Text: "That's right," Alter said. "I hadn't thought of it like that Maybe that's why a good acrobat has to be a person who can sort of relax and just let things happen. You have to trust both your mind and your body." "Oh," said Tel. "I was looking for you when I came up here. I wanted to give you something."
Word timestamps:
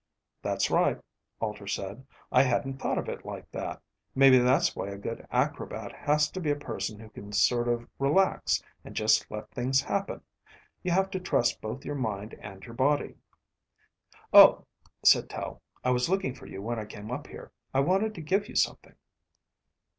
"That's 0.41 0.71
right," 0.71 0.99
Alter 1.41 1.67
said. 1.67 2.07
"I 2.31 2.41
hadn't 2.41 2.79
thought 2.81 2.97
of 2.97 3.07
it 3.07 3.23
like 3.23 3.51
that 3.51 3.83
Maybe 4.15 4.39
that's 4.39 4.75
why 4.75 4.87
a 4.89 4.97
good 4.97 5.27
acrobat 5.29 5.91
has 5.91 6.27
to 6.31 6.39
be 6.41 6.49
a 6.49 6.55
person 6.55 6.99
who 6.99 7.07
can 7.11 7.31
sort 7.31 7.67
of 7.67 7.87
relax 7.99 8.63
and 8.83 8.95
just 8.95 9.29
let 9.29 9.51
things 9.51 9.79
happen. 9.79 10.21
You 10.81 10.89
have 10.89 11.11
to 11.11 11.19
trust 11.19 11.61
both 11.61 11.85
your 11.85 11.93
mind 11.93 12.33
and 12.41 12.63
your 12.65 12.73
body." 12.73 13.13
"Oh," 14.33 14.65
said 15.03 15.29
Tel. 15.29 15.61
"I 15.83 15.91
was 15.91 16.09
looking 16.09 16.33
for 16.33 16.47
you 16.47 16.63
when 16.63 16.79
I 16.79 16.85
came 16.85 17.11
up 17.11 17.27
here. 17.27 17.51
I 17.71 17.81
wanted 17.81 18.15
to 18.15 18.21
give 18.21 18.49
you 18.49 18.55
something." 18.55 18.95